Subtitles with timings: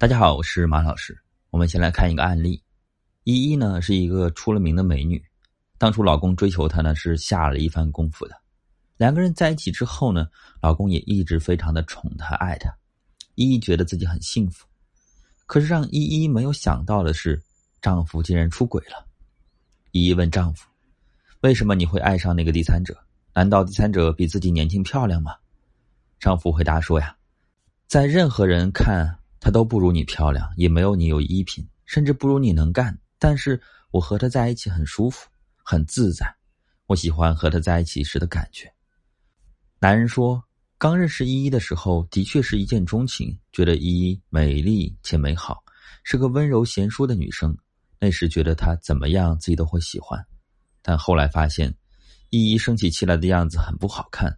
[0.00, 1.18] 大家好，我是马老师。
[1.50, 2.62] 我们先来看一个案例。
[3.24, 5.20] 依依呢是一个出了名的美女，
[5.76, 8.40] 当初老公追求她呢是下了一番功夫的。
[8.96, 10.28] 两个人在一起之后呢，
[10.62, 12.72] 老公也一直非常的宠她爱她，
[13.34, 14.64] 依依觉得自己很幸福。
[15.46, 17.42] 可是让依依没有想到的是，
[17.82, 19.04] 丈夫竟然出轨了。
[19.90, 20.68] 依依问丈夫
[21.42, 22.96] ：“为什么你会爱上那个第三者？
[23.34, 25.34] 难道第三者比自己年轻漂亮吗？”
[26.20, 27.16] 丈夫回答说：“呀，
[27.88, 32.98] 在任何人看。”她都不如你漂亮，也没有你有衣品，甚至不如你能干。
[33.18, 35.28] 但是我和她在一起很舒服，
[35.62, 36.34] 很自在。
[36.86, 38.72] 我喜欢和她在一起时的感觉。
[39.80, 40.42] 男人说，
[40.76, 45.62] 刚认识依依的时候，的确是一见钟情，觉得依依美丽且美好，
[46.02, 47.56] 是个温柔贤淑的女生。
[48.00, 50.24] 那时觉得她怎么样，自己都会喜欢。
[50.82, 51.74] 但后来发现，
[52.30, 54.36] 依依生起气来的样子很不好看，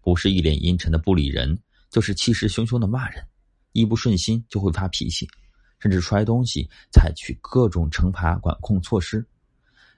[0.00, 1.58] 不是一脸阴沉的不理人，
[1.90, 3.24] 就是气势汹汹的骂人。
[3.72, 5.28] 一不顺心就会发脾气，
[5.78, 9.24] 甚至摔东西，采取各种惩罚管控措施。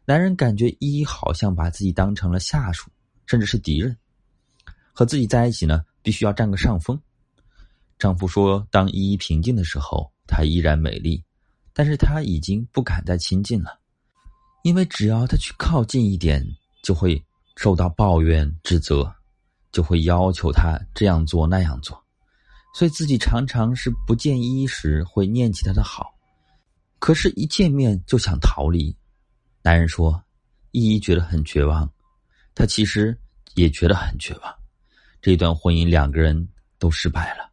[0.04, 2.90] 男人感觉依依好像把自己当成了下属，
[3.26, 3.96] 甚至是敌人。
[4.92, 7.00] 和自己在一起呢，必须要占个上风。
[7.98, 11.22] 丈夫说：“当依依平静的时候，她依然美丽，
[11.72, 13.78] 但是她已经不敢再亲近了，
[14.62, 16.44] 因为只要他去靠近一点，
[16.82, 17.22] 就会
[17.56, 19.10] 受到抱怨、指责，
[19.70, 22.02] 就会要求他这样做那样做。”
[22.72, 26.14] 所以自己常常是不见依依时会念起他的好，
[26.98, 28.94] 可是，一见面就想逃离。
[29.62, 30.22] 男人说
[30.72, 31.90] ：“依依觉得很绝望，
[32.54, 33.18] 他其实
[33.54, 34.54] 也觉得很绝望。
[35.20, 36.48] 这段婚姻两个人
[36.78, 37.50] 都失败了。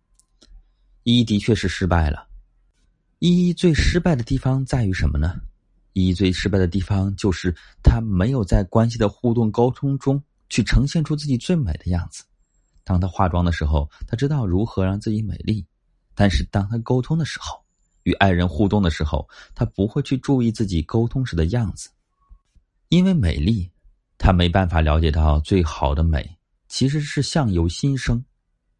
[1.03, 2.27] 依依的确是失败了。
[3.19, 5.35] 依依最失败的地方在于什么呢？
[5.93, 12.23] 依依最失败的地方就是她没有在关系的互动沟通中去呈现出自己最美的样子。”
[12.87, 15.61] 当她化妆的时候，她知道如何让自己美丽；
[16.15, 17.61] 但是当她沟通的时候，
[18.03, 21.89] 与爱人互动的时候，她不会去注意自己沟通时的样子，
[22.87, 23.69] 因为美丽，
[24.17, 26.37] 她没办法了解到最好的美
[26.69, 28.23] 其实是相由心生。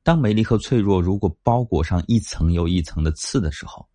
[0.03, 3.85] 当美丽和脆弱如果包裹上一层又一层的刺的时候，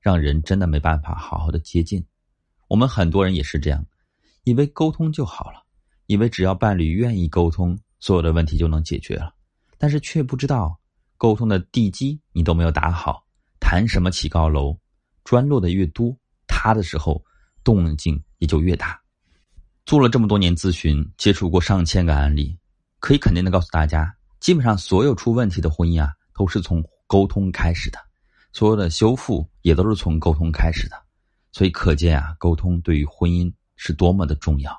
[0.00, 2.04] 让人真的没办法好好的接近。
[2.66, 3.86] 我们很多人也是这样，
[4.42, 5.62] 以为沟通就好了，
[6.06, 9.32] 以为只要伴侣愿意沟通，所有的问题就能解决了。
[9.80, 10.78] 但是却不知道，
[11.16, 13.24] 沟通的地基你都没有打好，
[13.58, 14.76] 谈什么起高楼？
[15.24, 16.14] 砖落的越多，
[16.46, 17.24] 塌的时候
[17.64, 19.00] 动静也就越大。
[19.86, 22.54] 做了这么多年咨询，接触过上千个案例，
[22.98, 27.98] 可以肯定的告诉大家，基本上所有出问题的婚姻啊，都是从沟通开始的，
[28.52, 30.96] 所有的修复也都是从沟通开始的。
[31.52, 34.78] 所以可见啊，沟通对于婚姻是多么的重要。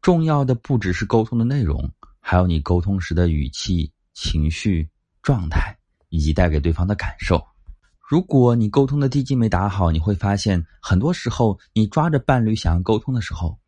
[0.00, 1.90] 重要的不只是沟通的内容，
[2.20, 3.92] 还有你沟通时的语气。
[4.22, 4.86] 情绪
[5.22, 5.74] 状态
[6.10, 7.42] 以及带给对方的感受。
[7.98, 13.58] 如果你沟通的地基没打好，你会发现很多时候你抓着伴侣想要沟通的时候，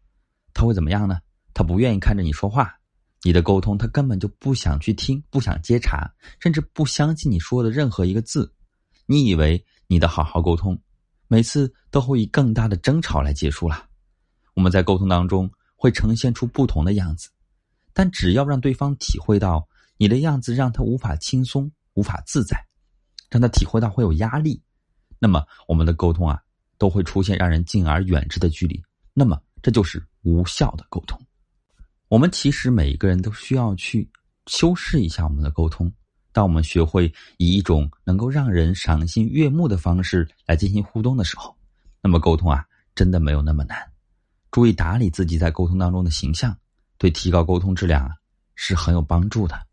[0.52, 1.20] 他会怎么样呢？
[1.54, 2.78] 他不愿意看着你说话，
[3.22, 8.52] 你的沟通他根本就不想去听，不想接茬，甚至不相信你说的任何一个字。
[9.06, 10.78] 你以为你的好好沟通，
[11.28, 13.86] 每次都会以更大的争吵来结束了。
[14.52, 17.30] 我们在沟通当中会呈现出不同的样子，
[17.94, 19.66] 但只要让对方体会到。
[20.02, 22.60] 你的样子让他无法轻松、无法自在，
[23.30, 24.60] 让他体会到会有压力，
[25.20, 26.42] 那么我们的沟通啊，
[26.76, 28.82] 都会出现让人敬而远之的距离。
[29.14, 31.16] 那么这就是无效的沟通。
[32.08, 34.10] 我们其实每一个人都需要去
[34.48, 35.88] 修饰一下我们的沟通。
[36.32, 41.56] 当我们学会以一种能够让人赏心悦目的方式来进行互动的时候，
[42.02, 42.64] 那么沟通啊，
[42.96, 43.78] 真的没有那么难。
[44.50, 46.58] 注意打理自己在沟通当中的形象，
[46.98, 48.10] 对提高沟通质量啊，
[48.56, 49.64] 是很有帮助的。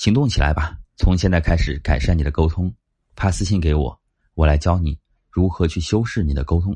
[0.00, 0.78] 行动起来吧！
[0.96, 2.74] 从现在开始改善你的沟通，
[3.16, 4.00] 发私信给我，
[4.32, 6.74] 我来教你如何去修饰你的沟通。